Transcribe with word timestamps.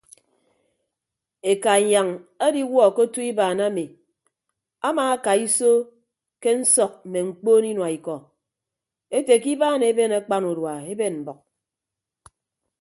Eka 1.51 1.71
inyañ 1.83 2.09
ediwuọ 2.47 2.87
ke 2.95 3.01
otu 3.05 3.19
ibaan 3.31 3.59
ami 3.67 3.85
amaakaiso 4.87 5.71
ke 6.41 6.49
nsọk 6.59 6.93
mme 7.03 7.19
mkpoon 7.27 7.63
inua 7.71 7.89
ikọ 7.97 8.15
ete 9.17 9.33
ke 9.43 9.49
ibaan 9.55 9.81
eben 9.89 10.11
akpan 10.19 10.43
udua 10.51 10.73
eben 10.91 11.15
mbʌk. 11.23 11.39